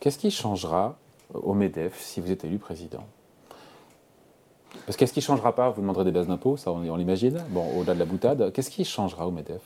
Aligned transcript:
Qu'est-ce 0.00 0.18
qui 0.18 0.30
changera 0.30 0.96
au 1.32 1.54
MEDEF 1.54 2.00
si 2.00 2.20
vous 2.20 2.30
êtes 2.30 2.44
élu 2.44 2.58
président? 2.58 3.04
Parce 4.86 4.96
qu'est-ce 4.96 5.12
qui 5.12 5.20
ne 5.20 5.24
changera 5.24 5.54
pas 5.54 5.70
Vous 5.70 5.80
demanderez 5.80 6.04
des 6.04 6.10
bases 6.10 6.26
d'impôts, 6.26 6.56
ça 6.56 6.72
on, 6.72 6.96
l'imagine. 6.96 7.42
Bon, 7.50 7.64
au-delà 7.78 7.94
de 7.94 7.98
la 7.98 8.04
boutade, 8.04 8.52
qu'est-ce 8.52 8.70
qui 8.70 8.84
changera 8.84 9.26
au 9.26 9.30
MEDEF 9.30 9.60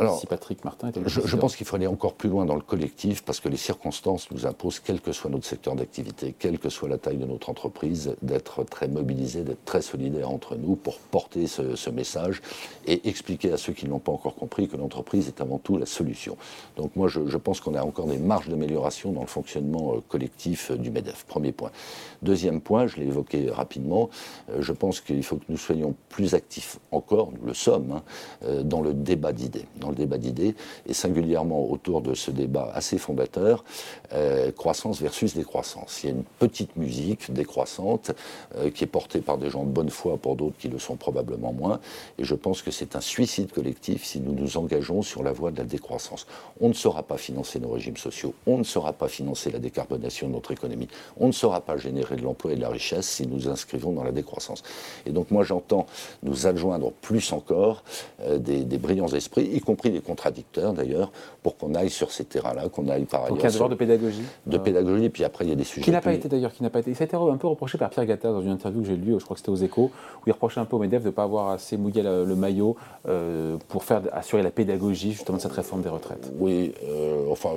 euh, 0.00 0.08
si 0.18 0.26
Patrick 0.26 0.64
Martin 0.64 0.88
était 0.88 1.00
je, 1.06 1.20
je 1.24 1.36
pense 1.36 1.54
qu'il 1.54 1.66
faut 1.66 1.76
aller 1.76 1.86
encore 1.86 2.14
plus 2.14 2.28
loin 2.28 2.44
dans 2.44 2.56
le 2.56 2.60
collectif 2.60 3.22
parce 3.24 3.40
que 3.40 3.48
les 3.48 3.56
circonstances 3.56 4.30
nous 4.30 4.46
imposent, 4.46 4.80
quel 4.80 5.00
que 5.00 5.12
soit 5.12 5.30
notre 5.30 5.46
secteur 5.46 5.74
d'activité, 5.76 6.34
quelle 6.36 6.58
que 6.58 6.68
soit 6.68 6.88
la 6.88 6.98
taille 6.98 7.16
de 7.16 7.26
notre 7.26 7.50
entreprise, 7.50 8.16
d'être 8.22 8.64
très 8.64 8.88
mobilisés, 8.88 9.42
d'être 9.42 9.64
très 9.64 9.82
solidaires 9.82 10.30
entre 10.30 10.56
nous 10.56 10.74
pour 10.76 10.98
porter 10.98 11.46
ce, 11.46 11.90
message 11.90 12.42
et 12.86 13.08
expliquer 13.08 13.52
à 13.52 13.56
ceux 13.56 13.72
qui 13.72 13.84
ne 13.84 13.90
l'ont 13.90 14.00
pas 14.00 14.10
encore 14.10 14.34
compris 14.34 14.68
que 14.68 14.76
l'entreprise 14.76 15.28
est 15.28 15.40
avant 15.40 15.58
tout 15.58 15.76
la 15.76 15.86
solution. 15.86 16.36
Donc 16.76 16.96
moi, 16.96 17.08
je, 17.08 17.36
pense 17.36 17.60
qu'on 17.60 17.74
a 17.74 17.82
encore 17.82 18.06
des 18.06 18.18
marges 18.18 18.48
d'amélioration 18.48 19.12
dans 19.12 19.20
le 19.20 19.26
fonctionnement 19.26 19.94
euh, 19.94 20.00
collectif 20.08 20.70
euh, 20.70 20.76
du 20.76 20.90
MEDEF. 20.90 21.24
Premier 21.26 21.52
point. 21.52 21.70
Deuxième 22.22 22.60
point, 22.60 22.86
je 22.86 22.96
l'ai 22.96 23.06
évoqué 23.06 23.50
rapidement, 23.50 24.08
je 24.58 24.72
pense 24.72 25.00
qu'il 25.00 25.22
faut 25.22 25.36
que 25.36 25.44
nous 25.48 25.56
soyons 25.56 25.94
plus 26.08 26.34
actifs 26.34 26.78
encore, 26.90 27.32
nous 27.32 27.46
le 27.46 27.54
sommes, 27.54 27.92
hein, 27.92 28.02
euh, 28.44 28.62
dans 28.62 28.80
le 28.80 28.94
débat 28.94 29.32
d'idées. 29.32 29.66
Dans 29.76 29.88
le 29.88 29.94
débat 29.94 30.18
d'idées, 30.18 30.54
et 30.86 30.94
singulièrement 30.94 31.70
autour 31.70 32.02
de 32.02 32.14
ce 32.14 32.30
débat 32.30 32.70
assez 32.74 32.98
fondateur, 32.98 33.64
euh, 34.12 34.52
croissance 34.52 35.00
versus 35.00 35.34
décroissance. 35.34 36.02
Il 36.02 36.06
y 36.06 36.12
a 36.12 36.14
une 36.14 36.24
petite 36.38 36.76
musique 36.76 37.32
décroissante 37.32 38.12
qui 38.74 38.84
est 38.84 38.88
portée 38.88 39.20
par 39.20 39.38
des 39.38 39.50
gens 39.50 39.64
de 39.64 39.70
bonne 39.70 39.90
foi, 39.90 40.16
pour 40.16 40.36
d'autres 40.36 40.56
qui 40.58 40.68
le 40.68 40.78
sont 40.78 40.96
probablement 40.96 41.52
moins, 41.52 41.80
et 42.18 42.24
je 42.24 42.34
pense 42.34 42.62
que 42.62 42.70
c'est 42.70 42.96
un 42.96 43.00
suicide 43.00 43.52
collectif 43.52 44.04
si 44.04 44.20
nous 44.20 44.32
nous 44.32 44.56
engageons 44.56 45.02
sur 45.02 45.22
la 45.22 45.32
voie 45.32 45.50
de 45.50 45.58
la 45.58 45.64
décroissance. 45.64 46.26
On 46.60 46.68
ne 46.68 46.74
saura 46.74 47.02
pas 47.02 47.16
financer 47.16 47.60
nos 47.60 47.70
régimes 47.70 47.96
sociaux, 47.96 48.34
on 48.46 48.58
ne 48.58 48.64
saura 48.64 48.92
pas 48.92 49.08
financer 49.08 49.50
la 49.50 49.58
décarbonation 49.58 50.28
de 50.28 50.32
notre 50.32 50.52
économie, 50.52 50.88
on 51.16 51.28
ne 51.28 51.32
saura 51.32 51.60
pas 51.60 51.76
générer 51.76 52.16
de 52.16 52.22
l'emploi 52.22 52.52
et 52.52 52.56
de 52.56 52.60
la 52.60 52.68
richesse 52.68 53.08
si 53.08 53.26
nous 53.26 53.48
inscrivons 53.48 53.92
dans 53.92 54.04
la 54.04 54.12
décroissance 54.12 54.33
et 55.06 55.10
donc 55.10 55.30
moi 55.30 55.42
j'entends 55.42 55.86
nous 56.22 56.46
adjoindre 56.46 56.92
plus 57.00 57.32
encore 57.32 57.82
euh, 58.22 58.38
des, 58.38 58.78
brillants 58.78 59.08
esprits, 59.08 59.44
y 59.44 59.60
compris 59.60 59.90
des 59.90 60.00
contradicteurs 60.00 60.72
d'ailleurs, 60.72 61.10
pour 61.42 61.56
qu'on 61.56 61.74
aille 61.74 61.90
sur 61.90 62.10
ces 62.10 62.24
terrains-là, 62.24 62.68
qu'on 62.68 62.88
aille 62.88 63.04
par 63.04 63.24
ailleurs. 63.24 63.36
Donc 63.36 63.70
de 63.70 63.74
pédagogie 63.74 64.22
De 64.46 64.58
pédagogie, 64.58 65.04
et 65.04 65.10
puis 65.10 65.24
après 65.24 65.44
il 65.44 65.50
y 65.50 65.52
a 65.52 65.56
des 65.56 65.64
sujets. 65.64 65.82
Qui 65.82 65.90
n'a 65.90 66.00
pas 66.00 66.12
été 66.12 66.28
d'ailleurs, 66.28 66.52
qui 66.52 66.62
n'a 66.62 66.70
pas 66.70 66.80
été. 66.80 66.94
Ça 66.94 67.04
a 67.04 67.06
été 67.06 67.16
un 67.16 67.36
peu 67.36 67.46
reproché 67.46 67.78
par 67.78 67.90
Pierre 67.90 68.06
Gattaz 68.06 68.32
dans 68.32 68.42
une 68.42 68.50
interview 68.50 68.80
que 68.82 68.88
j'ai 68.88 68.96
lue, 68.96 69.18
je 69.18 69.24
crois 69.24 69.34
que 69.34 69.40
c'était 69.40 69.50
aux 69.50 69.56
Échos, 69.56 69.90
où 70.18 70.22
il 70.26 70.32
reprochait 70.32 70.60
un 70.60 70.64
peu 70.64 70.76
au 70.76 70.78
MEDEF 70.78 71.02
de 71.02 71.08
ne 71.08 71.12
pas 71.12 71.24
avoir 71.24 71.50
assez 71.50 71.76
mouillé 71.76 72.02
le, 72.02 72.34
maillot 72.34 72.76
euh, 73.08 73.56
pour 73.68 73.84
faire 73.84 74.02
assurer 74.12 74.42
la 74.42 74.50
pédagogie 74.50 75.12
justement 75.12 75.38
de 75.38 75.42
cette 75.42 75.52
réforme 75.52 75.82
des 75.82 75.88
retraites. 75.88 76.32
Oui, 76.38 76.74
euh, 76.84 77.26
enfin 77.30 77.50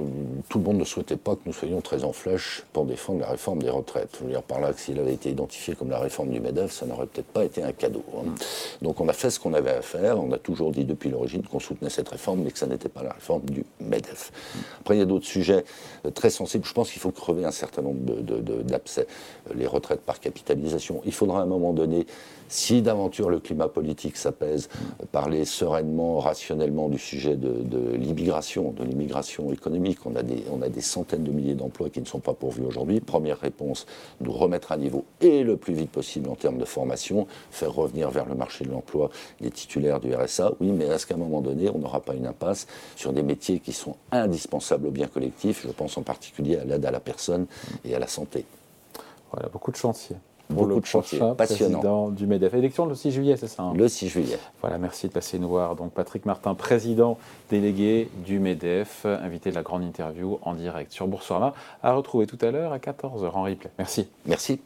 tout 0.50 0.59
le 0.59 0.64
monde 0.64 0.78
ne 0.78 0.83
souhaitait 0.83 1.17
pas 1.17 1.36
que 1.36 1.42
nous 1.45 1.53
soyons 1.53 1.81
très 1.81 2.03
en 2.03 2.11
flèche 2.11 2.64
pour 2.73 2.86
défendre 2.86 3.22
la 3.22 3.28
réforme 3.28 3.61
des 3.61 3.70
retraites. 3.70 4.17
Je 4.20 4.25
veux 4.25 4.31
dire 4.31 4.44
par 4.44 4.59
là 4.59 4.73
que 4.73 4.80
s'il 4.80 5.00
avait 5.00 5.14
été 5.14 5.30
identifié 5.30 5.75
comme 5.75 5.89
la 5.89 6.00
réforme 6.00 6.30
du 6.30 6.39
MEDEF, 6.39 6.66
ça 6.71 6.85
n'aurait 6.85 7.05
peut-être 7.05 7.27
pas 7.27 7.43
été 7.43 7.63
un 7.63 7.71
cadeau. 7.71 8.03
Hein. 8.15 8.33
Donc 8.81 9.01
on 9.01 9.07
a 9.07 9.13
fait 9.13 9.29
ce 9.29 9.39
qu'on 9.39 9.53
avait 9.53 9.71
à 9.71 9.81
faire. 9.81 10.19
On 10.19 10.31
a 10.31 10.37
toujours 10.37 10.71
dit 10.71 10.85
depuis 10.85 11.09
l'origine 11.09 11.43
qu'on 11.43 11.59
soutenait 11.59 11.89
cette 11.89 12.09
réforme, 12.09 12.41
mais 12.43 12.51
que 12.51 12.59
ça 12.59 12.67
n'était 12.67 12.89
pas 12.89 13.03
la 13.03 13.13
réforme 13.13 13.43
du 13.43 13.65
MEDEF. 13.81 14.31
Après, 14.79 14.95
il 14.95 14.99
y 14.99 15.01
a 15.01 15.05
d'autres 15.05 15.25
sujets 15.25 15.65
euh, 16.05 16.11
très 16.11 16.29
sensibles. 16.29 16.65
Je 16.65 16.73
pense 16.73 16.91
qu'il 16.91 17.01
faut 17.01 17.11
crever 17.11 17.45
un 17.45 17.51
certain 17.51 17.81
nombre 17.81 17.99
d'abcès. 18.63 19.07
Les 19.55 19.67
retraites 19.67 20.01
par 20.01 20.19
capitalisation. 20.19 21.01
Il 21.05 21.13
faudra 21.13 21.39
à 21.39 21.43
un 21.43 21.47
moment 21.47 21.73
donné 21.73 22.05
si 22.49 22.81
d'aventure 22.81 23.29
le 23.29 23.39
climat 23.39 23.67
politique 23.67 24.17
s'apaise, 24.17 24.69
parler 25.11 25.45
sereinement, 25.45 26.19
rationnellement 26.19 26.89
du 26.89 26.97
sujet 26.97 27.35
de, 27.35 27.95
l'immigration, 27.95 28.71
de 28.71 28.83
l'immigration 28.83 29.52
économique. 29.52 29.99
On 30.05 30.15
a, 30.15 30.23
des, 30.23 30.43
on 30.52 30.61
a 30.61 30.69
des 30.69 30.81
centaines 30.81 31.23
de 31.23 31.31
milliers 31.31 31.55
d'emplois 31.55 31.89
qui 31.89 31.99
ne 31.99 32.05
sont 32.05 32.19
pas 32.19 32.33
pourvus 32.33 32.63
aujourd'hui. 32.63 32.99
Première 32.99 33.39
réponse, 33.39 33.86
nous 34.21 34.31
remettre 34.31 34.71
à 34.71 34.77
niveau 34.77 35.05
et 35.21 35.43
le 35.43 35.58
plus 35.58 35.73
vite 35.73 35.92
possible 35.92 36.30
en 36.30 36.36
termes 36.36 36.56
de 36.57 36.65
formation, 36.65 37.27
faire 37.51 37.73
revenir 37.73 38.09
vers 38.09 38.25
le 38.25 38.35
marché 38.35 38.65
de 38.65 38.71
l'emploi 38.71 39.09
les 39.39 39.51
titulaires 39.51 39.99
du 39.99 40.13
RSA. 40.13 40.53
Oui, 40.59 40.71
mais 40.71 40.85
est-ce 40.85 41.05
qu'à 41.05 41.15
un 41.15 41.19
moment 41.19 41.41
donné, 41.41 41.69
on 41.69 41.79
n'aura 41.79 41.99
pas 41.99 42.13
une 42.13 42.27
impasse 42.27 42.67
sur 42.95 43.13
des 43.13 43.23
métiers 43.23 43.59
qui 43.59 43.73
sont 43.73 43.95
indispensables 44.11 44.87
au 44.87 44.91
bien 44.91 45.07
collectif? 45.07 45.63
Je 45.65 45.71
pense 45.71 45.97
en 45.97 46.03
particulier 46.03 46.57
à 46.57 46.65
l'aide 46.65 46.85
à 46.85 46.91
la 46.91 46.99
personne 46.99 47.47
et 47.85 47.95
à 47.95 47.99
la 47.99 48.07
santé. 48.07 48.45
Voilà, 49.31 49.49
beaucoup 49.49 49.71
de 49.71 49.77
chantiers 49.77 50.15
beaucoup 50.49 50.79
de 50.79 50.85
chantiers 50.85 51.19
passionnants. 51.37 52.09
du 52.09 52.27
MEDEF. 52.27 52.53
Élection 52.53 52.85
le 52.85 52.95
6 52.95 53.11
juillet, 53.11 53.37
c'est 53.37 53.47
ça 53.47 53.63
hein? 53.63 53.73
Le 53.75 53.87
6 53.87 54.09
juillet. 54.09 54.39
Voilà, 54.61 54.77
merci 54.77 55.07
de 55.07 55.13
passer 55.13 55.39
nous 55.39 55.49
voir. 55.49 55.75
Donc 55.75 55.91
Patrick 55.91 56.25
Martin, 56.25 56.53
président 56.55 57.17
délégué 57.49 58.09
du 58.25 58.39
MEDEF, 58.39 59.05
invité 59.05 59.49
de 59.49 59.55
la 59.55 59.63
grande 59.63 59.83
interview 59.83 60.39
en 60.41 60.53
direct 60.53 60.91
sur 60.91 61.07
Boursorama, 61.07 61.53
à 61.83 61.93
retrouver 61.93 62.27
tout 62.27 62.37
à 62.41 62.51
l'heure 62.51 62.73
à 62.73 62.77
14h 62.77 63.29
en 63.33 63.43
replay. 63.43 63.71
Merci. 63.77 64.07
Merci. 64.25 64.59